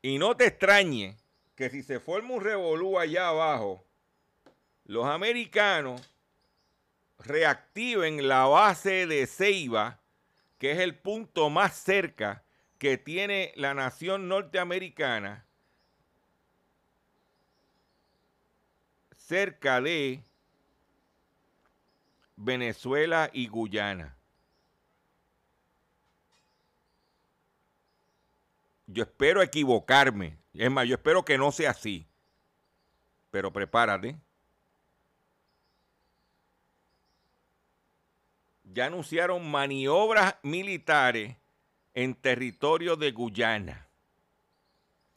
[0.00, 1.16] Y no te extrañe
[1.56, 3.84] que si se forma un revolú allá abajo,
[4.84, 6.08] los americanos
[7.18, 10.00] reactiven la base de Ceiba,
[10.58, 12.44] que es el punto más cerca
[12.78, 15.46] que tiene la nación norteamericana,
[19.16, 20.22] cerca de
[22.36, 24.16] Venezuela y Guyana.
[28.86, 30.38] Yo espero equivocarme.
[30.54, 32.06] Es más, yo espero que no sea así.
[33.30, 34.16] Pero prepárate.
[38.72, 41.36] Ya anunciaron maniobras militares
[41.94, 43.88] en territorio de Guyana.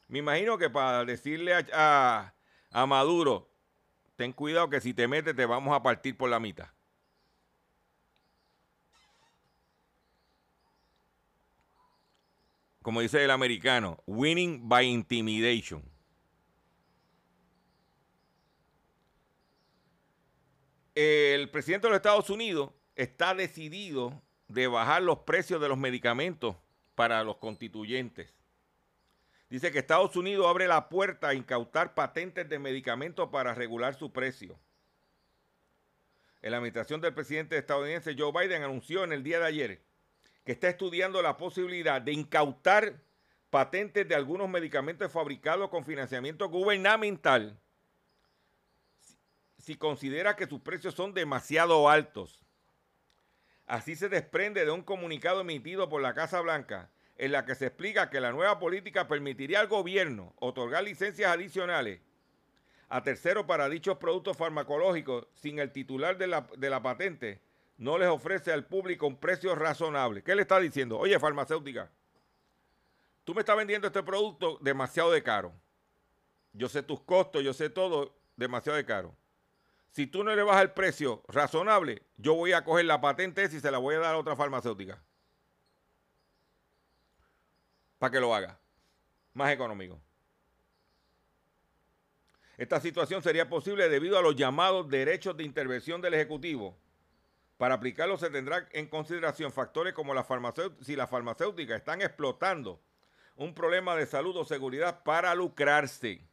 [0.08, 2.34] Me imagino que para decirle a,
[2.72, 3.50] a Maduro,
[4.16, 6.70] ten cuidado que si te metes te vamos a partir por la mitad.
[12.82, 15.84] Como dice el americano, winning by intimidation.
[20.95, 26.58] El presidente de los Estados Unidos está decidido de bajar los precios de los medicamentos
[26.95, 28.34] para los constituyentes.
[29.50, 34.12] Dice que Estados Unidos abre la puerta a incautar patentes de medicamentos para regular su
[34.12, 34.60] precio.
[36.41, 39.82] En la administración del presidente estadounidense Joe Biden anunció en el día de ayer
[40.43, 43.00] que está estudiando la posibilidad de incautar
[43.50, 47.58] patentes de algunos medicamentos fabricados con financiamiento gubernamental
[49.58, 52.43] si considera que sus precios son demasiado altos.
[53.70, 56.89] Así se desprende de un comunicado emitido por la Casa Blanca
[57.20, 61.99] en la que se explica que la nueva política permitiría al gobierno otorgar licencias adicionales
[62.89, 67.43] a terceros para dichos productos farmacológicos sin el titular de la, patente
[67.78, 70.24] no les ofrece al público un precio razonable.
[70.24, 70.97] ¿Qué le está diciendo?
[70.97, 71.91] Oye, farmacéutica,
[73.24, 75.53] tú me estás vendiendo este producto demasiado de caro.
[76.53, 79.13] Yo sé tus costos, yo sé todo, demasiado de caro.
[79.91, 83.47] Si tú no le bajas el precio razonable, yo voy a coger la patente y
[83.47, 85.01] se la voy a dar a otra farmacéutica
[87.99, 88.57] para que lo haga.
[89.33, 90.01] Más económico.
[92.57, 96.77] Esta situación sería posible debido a los llamados derechos de intervención del Ejecutivo.
[97.57, 100.13] Para aplicarlo se tendrá en consideración factores como
[100.81, 102.81] si las farmacéuticas están explotando
[103.35, 106.28] un problema de salud o seguridad para lucrarse.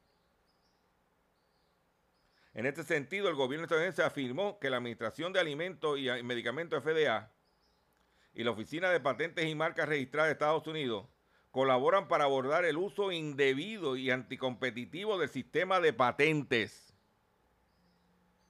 [2.56, 7.30] En este sentido, el gobierno estadounidense afirmó que la Administración de Alimentos y Medicamentos FDA
[8.32, 11.06] y la Oficina de Patentes y Marcas Registradas de Estados Unidos
[11.50, 16.94] colaboran para abordar el uso indebido y anticompetitivo del sistema de patentes.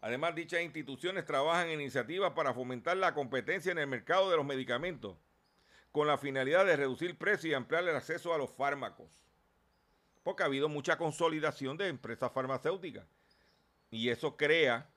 [0.01, 4.47] Además, dichas instituciones trabajan en iniciativas para fomentar la competencia en el mercado de los
[4.47, 5.17] medicamentos,
[5.91, 9.11] con la finalidad de reducir precios y ampliar el acceso a los fármacos.
[10.23, 13.16] Porque ha habido mucha consolidación de empresas farmacéuticas.
[13.97, 14.91] Y eso crea,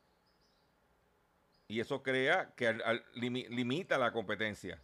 [1.70, 2.78] y eso crea que
[3.14, 4.82] limita la competencia.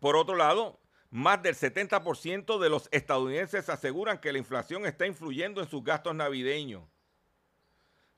[0.00, 5.62] Por otro lado, más del 70% de los estadounidenses aseguran que la inflación está influyendo
[5.62, 6.82] en sus gastos navideños.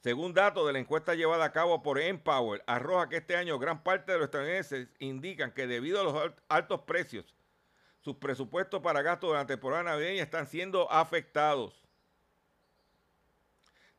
[0.01, 3.85] Según datos de la encuesta llevada a cabo por Empower, arroja que este año gran
[3.85, 7.37] parte de los estadounidenses indican que debido a los altos precios,
[8.01, 11.88] sus presupuestos para gastos durante la temporada navideña están siendo afectados.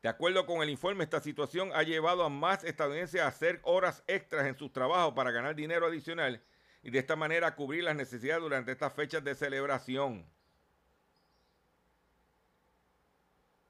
[0.02, 4.02] De acuerdo con el informe, esta situación ha llevado a más estadounidenses a hacer horas
[4.06, 6.42] extras en sus trabajos para ganar dinero adicional
[6.82, 10.24] y de esta manera cubrir las necesidades durante estas fechas de celebración.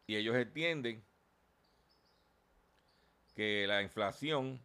[0.07, 1.05] Y ellos entienden
[3.35, 4.61] que la inflación...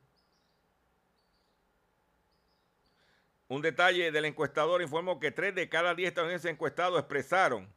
[3.47, 7.71] Un detalle del encuestador informó que tres de cada diez estadounidenses encuestados expresaron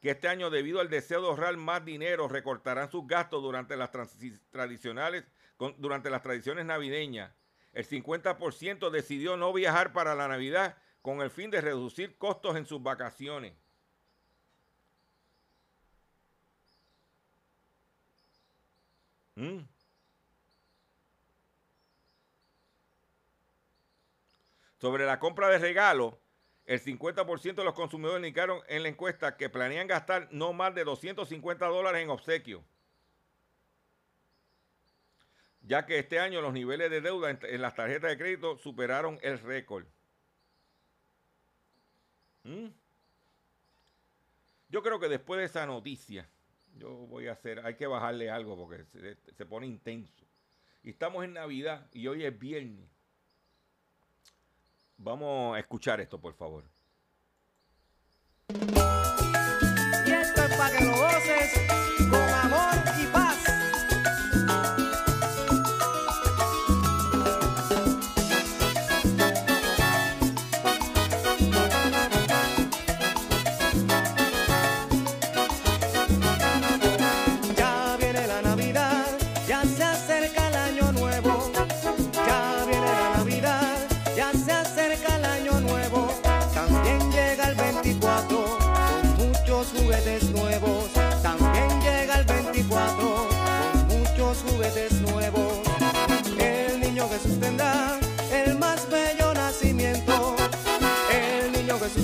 [0.00, 3.90] que este año, debido al deseo de ahorrar más dinero, recortarán sus gastos durante las
[4.50, 5.24] tradicionales,
[5.78, 7.32] durante las tradiciones navideñas.
[7.72, 12.66] El 50% decidió no viajar para la Navidad con el fin de reducir costos en
[12.66, 13.54] sus vacaciones.
[19.36, 19.60] Mm.
[24.78, 26.14] Sobre la compra de regalos,
[26.66, 30.82] el 50% de los consumidores indicaron en la encuesta que planean gastar no más de
[30.82, 32.64] 250 dólares en obsequio.
[35.62, 39.38] Ya que este año los niveles de deuda en, las tarjetas de crédito superaron el
[39.38, 39.86] récord.
[42.42, 42.68] ¿Mm?
[44.68, 46.28] Yo creo que después de esa noticia,
[46.76, 50.26] yo voy a hacer, hay que bajarle algo porque se, se pone intenso.
[50.82, 52.95] Y estamos en Navidad y hoy es viernes.
[54.98, 56.64] Vamos a escuchar esto, por favor.
[58.48, 61.52] Y esto es para que lo goces
[62.10, 62.75] con amor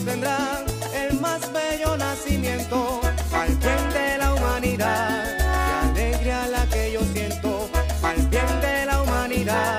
[0.04, 0.64] Tendrá
[0.94, 3.00] el más bello nacimiento.
[3.32, 7.68] Al bien de la humanidad, y alegría la que yo siento.
[8.02, 9.71] Al bien de la humanidad,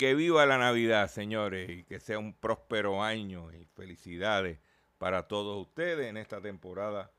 [0.00, 4.58] que viva la Navidad, señores, y que sea un próspero año y felicidades
[4.96, 7.10] para todos ustedes en esta temporada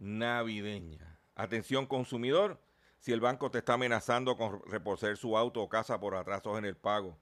[0.00, 1.20] navideña.
[1.36, 2.58] Atención consumidor,
[2.98, 6.64] si el banco te está amenazando con reposer su auto o casa por atrasos en
[6.64, 7.16] el pago.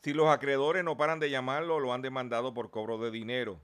[0.00, 3.60] Si los acreedores no paran de llamarlo, lo han demandado por cobro de dinero.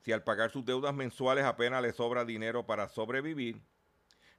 [0.00, 3.60] Si al pagar sus deudas mensuales apenas le sobra dinero para sobrevivir,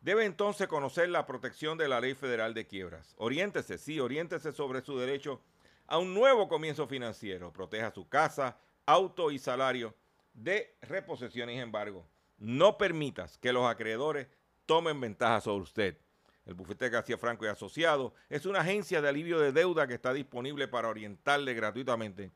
[0.01, 3.15] debe entonces conocer la protección de la Ley Federal de Quiebras.
[3.17, 5.41] Oriéntese, sí, oriéntese sobre su derecho
[5.87, 7.51] a un nuevo comienzo financiero.
[7.51, 9.95] Proteja su casa, auto y salario
[10.33, 12.07] de reposición y embargo.
[12.37, 14.27] No permitas que los acreedores
[14.65, 15.97] tomen ventaja sobre usted.
[16.45, 20.13] El bufete García Franco y Asociado es una agencia de alivio de deuda que está
[20.13, 22.31] disponible para orientarle gratuitamente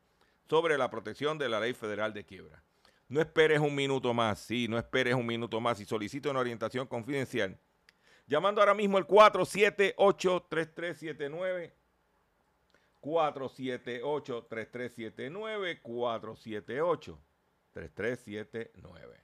[0.48, 2.63] sobre la protección de la Ley Federal de Quiebra.
[3.08, 6.86] No esperes un minuto más, sí, no esperes un minuto más y solicite una orientación
[6.86, 7.58] confidencial.
[8.26, 11.72] Llamando ahora mismo el 478-3379.
[13.02, 15.80] 478-3379.
[17.74, 19.23] 478-3379.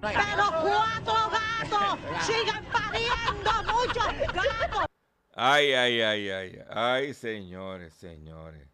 [0.00, 4.86] Pero cuatro gatos sigan pariendo muchos gatos.
[5.34, 8.68] Ay, ay, ay, ay, ay, señores, señores.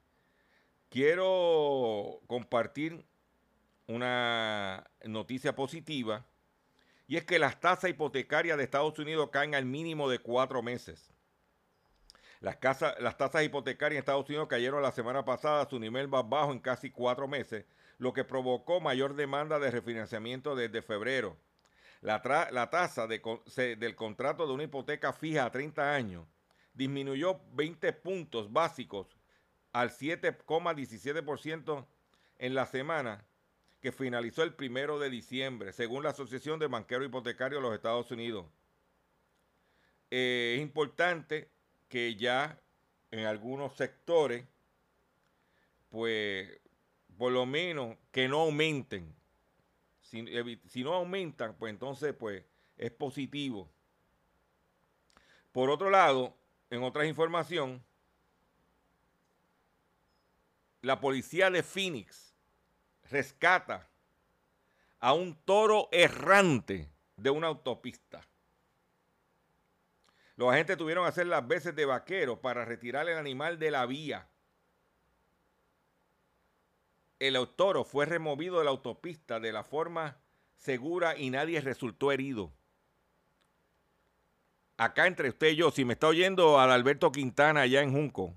[0.89, 3.05] Quiero compartir
[3.87, 6.25] una noticia positiva
[7.09, 11.13] y es que las tasas hipotecarias de Estados Unidos caen al mínimo de cuatro meses.
[12.41, 12.59] Las,
[13.01, 16.53] las tasas hipotecarias en Estados Unidos cayeron la semana pasada a su nivel más bajo
[16.53, 17.65] en casi cuatro meses,
[17.99, 21.37] lo que provocó mayor demanda de refinanciamiento desde febrero.
[22.03, 22.21] La,
[22.71, 26.27] tasa del contrato de una hipoteca fija a 30 años
[26.77, 29.17] disminuyó 20 puntos básicos
[29.73, 31.87] al 7,17%
[32.39, 33.25] en la semana
[33.81, 38.11] que finalizó el primero de diciembre, según la Asociación de Banqueros Hipotecarios de los Estados
[38.11, 38.47] Unidos.
[40.11, 41.51] Eh, es importante
[41.89, 42.61] que ya
[43.11, 44.47] en algunos sectores,
[45.89, 46.61] pues
[47.17, 49.15] por lo menos que no aumenten.
[50.01, 50.23] Si,
[50.85, 52.45] no aumentan, pues entonces pues
[52.77, 53.71] es positivo.
[55.53, 56.37] Por otro lado,
[56.71, 57.83] en otra información,
[60.83, 62.35] la policía de Phoenix
[63.11, 63.89] rescata
[65.01, 68.23] a un toro errante de una autopista.
[70.37, 73.87] Los agentes tuvieron que hacer las veces de vaquero para retirar el animal de la
[73.87, 74.29] vía
[77.19, 80.19] el toro fue removido de la autopista de la forma
[80.57, 82.53] segura y nadie resultó herido.
[84.77, 88.37] Acá entre usted y yo, si me está oyendo al Alberto Quintana allá en Junco,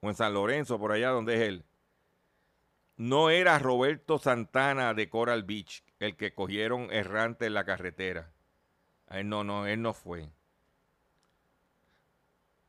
[0.00, 1.64] o en San Lorenzo, por allá donde es él,
[2.96, 8.32] no era Roberto Santana de Coral Beach el que cogieron errante en la carretera.
[9.24, 10.30] No, no, él no fue.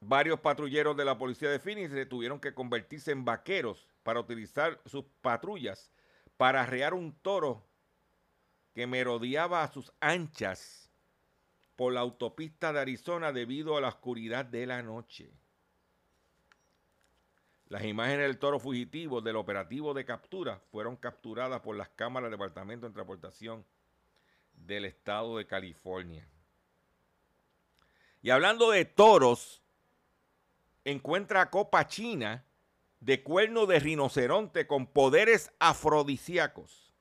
[0.01, 5.05] Varios patrulleros de la policía de Phoenix tuvieron que convertirse en vaqueros para utilizar sus
[5.21, 5.91] patrullas
[6.39, 7.65] para arrear un toro
[8.73, 10.89] que merodeaba a sus anchas
[11.75, 15.33] por la autopista de Arizona debido a la oscuridad de la noche.
[17.67, 22.39] Las imágenes del toro fugitivo del operativo de captura fueron capturadas por las cámaras del
[22.39, 23.65] Departamento de Transportación
[24.53, 26.25] del Estado de California.
[28.21, 29.61] Y hablando de toros,
[30.85, 32.45] encuentra Copa China
[32.99, 36.93] de cuerno de rinoceronte con poderes afrodisíacos.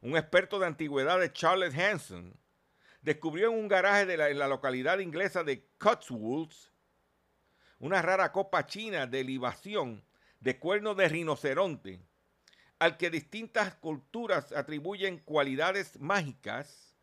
[0.00, 2.38] Un experto de antigüedades, Charles Hanson,
[3.02, 6.72] descubrió en un garaje de la, localidad inglesa de Cotswolds
[7.80, 10.04] una rara copa china de libación
[10.40, 12.00] de cuerno de rinoceronte,
[12.78, 16.94] al que distintas culturas atribuyen cualidades mágicas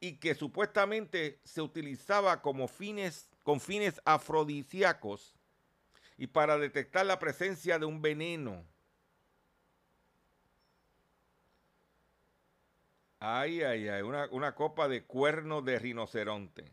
[0.00, 5.37] y que supuestamente se utilizaba como fines, con fines afrodisíacos
[6.18, 8.66] y para detectar la presencia de un veneno.
[13.20, 16.72] Ay, ay, ay, una, una copa de cuerno de rinoceronte.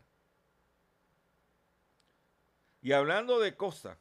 [2.82, 3.98] Y hablando de cosas,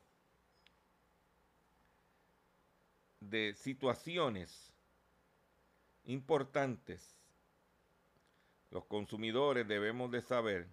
[3.19, 4.73] de situaciones
[6.05, 7.17] importantes,
[8.71, 10.67] los consumidores debemos de saber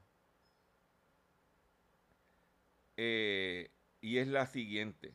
[2.97, 3.70] eh,
[4.03, 5.14] y es la siguiente.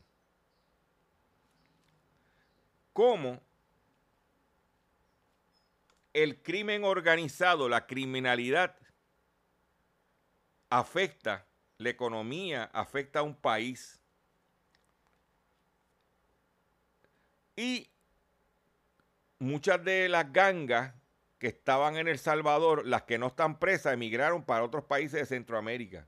[2.94, 3.40] ¿Cómo
[6.14, 8.76] el crimen organizado, la criminalidad,
[10.70, 11.46] afecta
[11.78, 14.00] la economía, afecta a un país?
[17.56, 17.90] Y
[19.38, 20.96] muchas de las gangas
[21.40, 25.26] que estaban en El Salvador, las que no están presas, emigraron para otros países de
[25.26, 26.08] Centroamérica.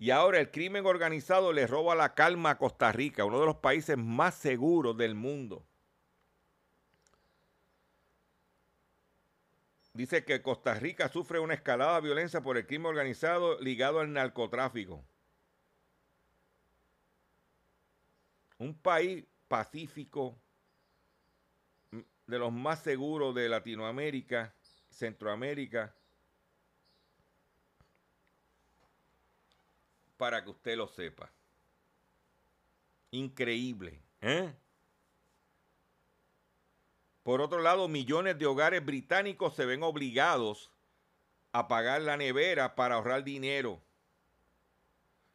[0.00, 3.56] Y ahora el crimen organizado le roba la calma a Costa Rica, uno de los
[3.56, 5.62] países más seguros del mundo.
[9.92, 14.10] Dice que Costa Rica sufre una escalada de violencia por el crimen organizado ligado al
[14.10, 15.04] narcotráfico.
[18.56, 20.40] Un país pacífico,
[21.90, 24.54] de los más seguros de Latinoamérica,
[24.88, 25.94] Centroamérica,
[30.20, 31.32] para que usted lo sepa.
[33.10, 34.02] Increíble.
[34.20, 34.52] ¿eh?
[37.22, 40.70] Por otro lado, millones de hogares británicos se ven obligados
[41.52, 43.80] a pagar la nevera para ahorrar dinero.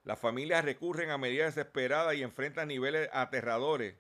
[0.04, 3.96] Las familias recurren a medidas desesperadas y enfrentan niveles aterradores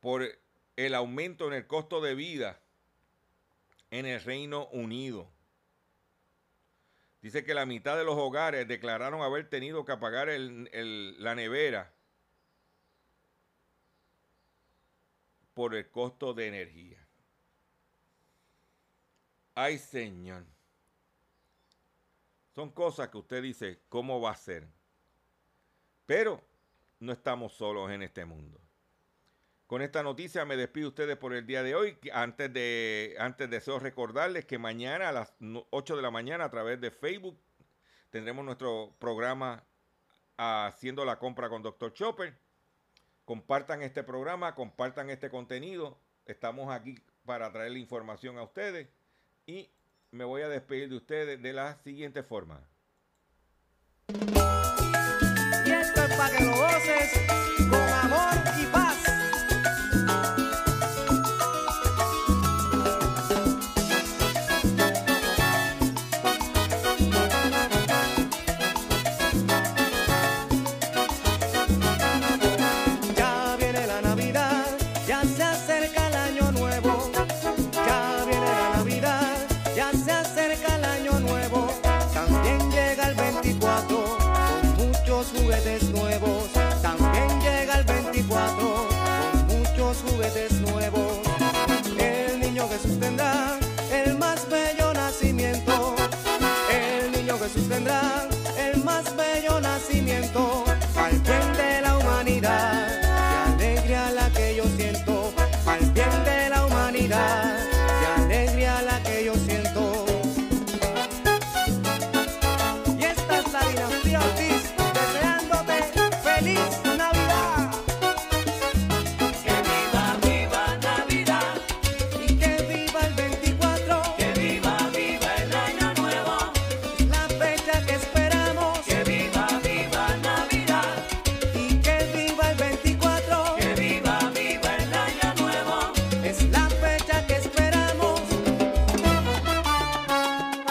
[0.00, 0.26] por
[0.74, 2.60] el aumento en el costo de vida
[3.92, 5.30] en el Reino Unido.
[7.26, 11.92] Dice que la mitad de los hogares declararon haber tenido que apagar la nevera
[15.52, 17.04] por el costo de energía.
[19.56, 20.44] Ay, Señor.
[22.54, 24.68] Son cosas que usted dice, ¿cómo va a ser?
[26.06, 26.40] Pero
[27.00, 28.60] no estamos solos en este mundo.
[29.66, 31.98] Con esta noticia me despido ustedes por el día de hoy.
[32.12, 35.34] Antes de, antes deseo recordarles que mañana a las
[35.70, 37.36] 8 de la mañana a través de Facebook
[38.10, 39.64] tendremos nuestro programa
[40.38, 41.94] Haciendo la compra con Dr.
[41.94, 42.38] Chopper.
[43.24, 45.98] Compartan este programa, compartan este contenido.
[46.26, 48.86] Estamos aquí para traer la información a ustedes.
[49.46, 49.70] Y
[50.10, 52.60] me voy a despedir de ustedes de la siguiente forma.
[54.08, 58.85] Y esto es para que goces con amor y paz.